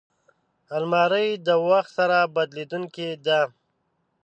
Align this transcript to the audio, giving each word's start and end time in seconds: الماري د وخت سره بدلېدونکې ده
الماري 0.77 1.27
د 1.47 1.49
وخت 1.69 1.91
سره 1.97 2.17
بدلېدونکې 2.35 3.09
ده 3.25 3.41